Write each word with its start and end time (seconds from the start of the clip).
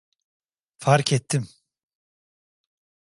Fark 0.79 1.13
ettim. 1.13 1.47